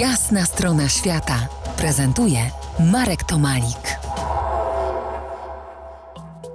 Jasna 0.00 0.44
strona 0.44 0.88
świata 0.88 1.48
prezentuje 1.76 2.38
Marek 2.92 3.24
Tomalik. 3.24 3.98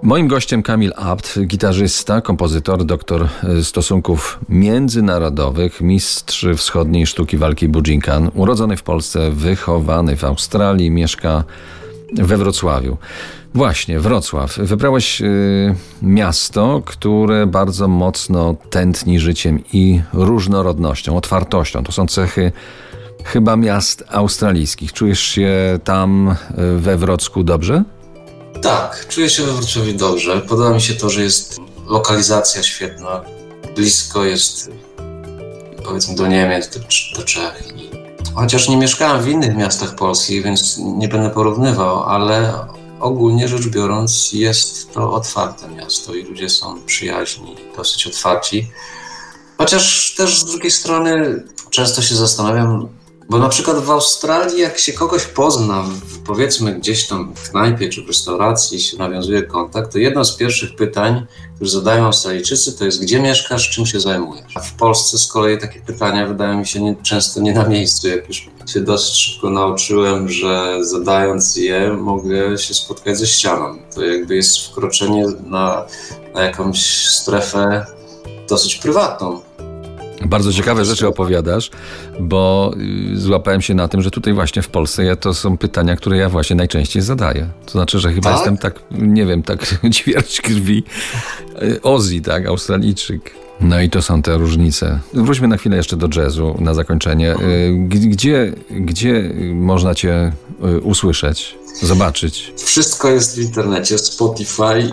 Moim 0.03 0.27
gościem 0.27 0.63
Kamil 0.63 0.91
Abt, 0.95 1.39
gitarzysta, 1.45 2.21
kompozytor, 2.21 2.85
doktor 2.85 3.27
e, 3.43 3.63
stosunków 3.63 4.39
międzynarodowych, 4.49 5.81
mistrz 5.81 6.45
wschodniej 6.57 7.07
sztuki 7.07 7.37
walki 7.37 7.67
Bujinkan, 7.67 8.31
urodzony 8.33 8.77
w 8.77 8.83
Polsce, 8.83 9.31
wychowany 9.31 10.15
w 10.15 10.23
Australii, 10.23 10.91
mieszka 10.91 11.43
we 12.13 12.37
Wrocławiu. 12.37 12.97
Właśnie, 13.53 13.99
Wrocław. 13.99 14.57
Wybrałeś 14.57 15.21
y, 15.21 15.75
miasto, 16.01 16.81
które 16.85 17.47
bardzo 17.47 17.87
mocno 17.87 18.55
tętni 18.69 19.19
życiem 19.19 19.59
i 19.73 20.01
różnorodnością, 20.13 21.17
otwartością. 21.17 21.83
To 21.83 21.91
są 21.91 22.07
cechy 22.07 22.51
chyba 23.23 23.55
miast 23.55 24.03
australijskich. 24.09 24.93
Czujesz 24.93 25.19
się 25.19 25.79
tam 25.83 26.35
y, 26.75 26.79
we 26.79 26.97
Wrocku 26.97 27.43
dobrze? 27.43 27.83
Tak, 28.61 29.05
czuję 29.09 29.29
się 29.29 29.43
we 29.43 29.53
Wrocławiu 29.53 29.93
dobrze. 29.93 30.41
Podoba 30.41 30.69
mi 30.69 30.81
się 30.81 30.93
to, 30.93 31.09
że 31.09 31.21
jest 31.21 31.57
lokalizacja 31.87 32.63
świetna. 32.63 33.21
Blisko 33.75 34.25
jest 34.25 34.71
powiedzmy 35.85 36.15
do 36.15 36.27
Niemiec, 36.27 36.77
do, 36.77 36.79
do 37.19 37.25
Czech. 37.25 37.63
Chociaż 38.35 38.69
nie 38.69 38.77
mieszkałem 38.77 39.23
w 39.23 39.27
innych 39.27 39.57
miastach 39.57 39.95
Polski, 39.95 40.43
więc 40.43 40.77
nie 40.77 41.07
będę 41.07 41.29
porównywał, 41.29 42.03
ale 42.03 42.53
ogólnie 42.99 43.47
rzecz 43.47 43.67
biorąc 43.67 44.33
jest 44.33 44.93
to 44.93 45.13
otwarte 45.13 45.67
miasto 45.69 46.13
i 46.13 46.23
ludzie 46.23 46.49
są 46.49 46.81
przyjaźni, 46.85 47.55
dosyć 47.77 48.07
otwarci. 48.07 48.71
Chociaż 49.57 50.15
też 50.17 50.39
z 50.39 50.45
drugiej 50.45 50.71
strony 50.71 51.43
często 51.69 52.01
się 52.01 52.15
zastanawiam, 52.15 52.87
bo 53.31 53.39
na 53.39 53.49
przykład 53.49 53.77
w 53.77 53.91
Australii, 53.91 54.59
jak 54.59 54.77
się 54.77 54.93
kogoś 54.93 55.25
pozna, 55.25 55.85
powiedzmy 56.25 56.73
gdzieś 56.73 57.07
tam 57.07 57.33
w 57.35 57.49
knajpie 57.49 57.89
czy 57.89 58.03
w 58.03 58.07
restauracji 58.07 58.81
się 58.81 58.97
nawiązuje 58.97 59.43
kontakt, 59.43 59.91
to 59.91 59.97
jedno 59.97 60.25
z 60.25 60.37
pierwszych 60.37 60.75
pytań, 60.75 61.25
które 61.55 61.69
zadają 61.69 62.05
Australijczycy, 62.05 62.77
to 62.77 62.85
jest 62.85 63.01
gdzie 63.01 63.21
mieszkasz, 63.21 63.69
czym 63.69 63.85
się 63.85 63.99
zajmujesz. 63.99 64.57
A 64.57 64.59
w 64.59 64.73
Polsce 64.73 65.17
z 65.17 65.27
kolei 65.27 65.57
takie 65.57 65.79
pytania 65.79 66.27
wydają 66.27 66.59
mi 66.59 66.67
się 66.67 66.81
nie, 66.81 66.95
często 67.03 67.41
nie 67.41 67.53
na 67.53 67.67
miejscu. 67.67 68.07
Jak 68.07 68.27
już 68.27 68.49
się 68.73 68.81
dosyć 68.81 69.15
szybko 69.15 69.49
nauczyłem, 69.49 70.29
że 70.29 70.77
zadając 70.81 71.55
je 71.55 71.93
mogę 71.93 72.57
się 72.57 72.73
spotkać 72.73 73.17
ze 73.17 73.27
ścianą. 73.27 73.77
To 73.95 74.05
jakby 74.05 74.35
jest 74.35 74.67
wkroczenie 74.67 75.25
na, 75.45 75.85
na 76.33 76.43
jakąś 76.43 77.07
strefę 77.07 77.85
dosyć 78.49 78.75
prywatną 78.75 79.41
bardzo 80.25 80.53
ciekawe 80.53 80.85
rzeczy 80.85 81.07
opowiadasz, 81.07 81.71
bo 82.19 82.73
y, 83.13 83.19
złapałem 83.19 83.61
się 83.61 83.73
na 83.73 83.87
tym, 83.87 84.01
że 84.01 84.11
tutaj 84.11 84.33
właśnie 84.33 84.61
w 84.61 84.67
Polsce 84.67 85.15
to 85.15 85.33
są 85.33 85.57
pytania, 85.57 85.95
które 85.95 86.17
ja 86.17 86.29
właśnie 86.29 86.55
najczęściej 86.55 87.01
zadaję. 87.01 87.47
To 87.65 87.71
znaczy, 87.71 87.99
że 87.99 88.13
chyba 88.13 88.29
tak? 88.29 88.37
jestem 88.37 88.57
tak, 88.57 88.79
nie 88.91 89.25
wiem, 89.25 89.43
tak 89.43 89.75
ćwierć 89.93 90.41
krwi 90.41 90.83
y, 91.61 91.81
Ozzy, 91.81 92.21
tak, 92.21 92.47
Australijczyk. 92.47 93.31
No 93.61 93.81
i 93.81 93.89
to 93.89 94.01
są 94.01 94.21
te 94.21 94.37
różnice. 94.37 94.99
Wróćmy 95.13 95.47
na 95.47 95.57
chwilę 95.57 95.77
jeszcze 95.77 95.97
do 95.97 96.07
jazzu 96.15 96.55
na 96.59 96.73
zakończenie. 96.73 97.35
Y, 97.35 97.73
gdzie, 97.87 98.53
gdzie 98.69 99.33
można 99.53 99.95
cię 99.95 100.31
usłyszeć, 100.83 101.57
zobaczyć? 101.81 102.53
Wszystko 102.57 103.09
jest 103.09 103.35
w 103.35 103.41
internecie, 103.41 103.97
Spotify 103.97 104.91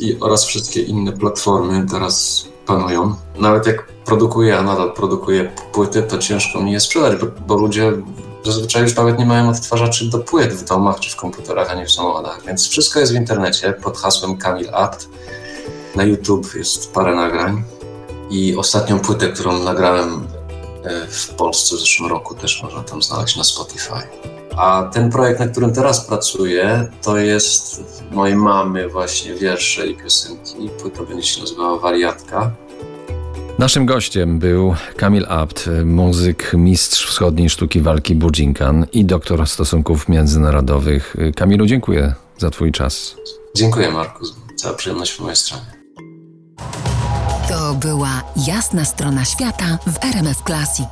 i, 0.00 0.16
oraz 0.20 0.44
wszystkie 0.44 0.82
inne 0.82 1.12
platformy 1.12 1.86
teraz 1.90 2.48
panują. 2.68 3.14
Nawet 3.38 3.66
jak 3.66 3.86
produkuję, 4.04 4.58
a 4.58 4.62
nadal 4.62 4.92
produkuję 4.92 5.52
płyty, 5.72 6.02
to 6.02 6.18
ciężko 6.18 6.60
mi 6.60 6.72
je 6.72 6.80
sprzedać, 6.80 7.20
bo, 7.20 7.26
bo 7.46 7.54
ludzie 7.54 7.92
zazwyczaj 8.44 8.82
już 8.82 8.94
nawet 8.96 9.18
nie 9.18 9.26
mają 9.26 9.48
odtwarzaczy 9.48 10.10
do 10.10 10.18
płyt 10.18 10.52
w 10.52 10.64
domach 10.64 11.00
czy 11.00 11.10
w 11.10 11.16
komputerach, 11.16 11.70
a 11.70 11.74
nie 11.74 11.86
w 11.86 11.92
samochodach. 11.92 12.42
Więc 12.46 12.68
wszystko 12.68 13.00
jest 13.00 13.12
w 13.12 13.16
internecie 13.16 13.72
pod 13.72 13.98
hasłem 13.98 14.36
Kamil 14.36 14.68
Apt. 14.74 15.08
Na 15.94 16.04
YouTube 16.04 16.54
jest 16.54 16.92
parę 16.92 17.14
nagrań. 17.14 17.64
I 18.30 18.56
ostatnią 18.56 19.00
płytę, 19.00 19.28
którą 19.28 19.58
nagrałem 19.58 20.26
e, 20.84 21.06
w 21.06 21.28
Polsce 21.28 21.76
w 21.76 21.80
zeszłym 21.80 22.10
roku, 22.10 22.34
też 22.34 22.62
można 22.62 22.82
tam 22.82 23.02
znaleźć 23.02 23.36
na 23.36 23.44
Spotify. 23.44 24.37
A 24.58 24.90
ten 24.92 25.10
projekt, 25.10 25.40
na 25.40 25.46
którym 25.46 25.72
teraz 25.72 26.06
pracuję, 26.06 26.88
to 27.02 27.16
jest 27.16 27.84
mojej 28.10 28.36
mamy 28.36 28.88
właśnie 28.88 29.34
wiersze 29.34 29.86
i 29.86 29.96
piosenki. 29.96 30.70
Płyta 30.82 31.02
będzie 31.02 31.26
się 31.26 31.40
nazywała 31.40 31.78
Wariatka. 31.78 32.50
Naszym 33.58 33.86
gościem 33.86 34.38
był 34.38 34.74
Kamil 34.96 35.26
Abt, 35.28 35.70
muzyk, 35.84 36.52
mistrz 36.54 37.06
wschodniej 37.06 37.50
sztuki 37.50 37.80
walki 37.80 38.14
Bujinkan 38.14 38.86
i 38.92 39.04
doktor 39.04 39.46
stosunków 39.46 40.08
międzynarodowych. 40.08 41.16
Kamilu, 41.36 41.66
dziękuję 41.66 42.14
za 42.38 42.50
Twój 42.50 42.72
czas. 42.72 43.14
Dziękuję, 43.56 43.90
Marku. 43.90 44.24
Cała 44.56 44.74
przyjemność 44.74 45.12
po 45.12 45.22
mojej 45.22 45.36
stronie. 45.36 45.66
To 47.48 47.74
była 47.74 48.22
jasna 48.46 48.84
strona 48.84 49.24
świata 49.24 49.78
w 49.86 50.04
RMF 50.04 50.42
Classic. 50.46 50.88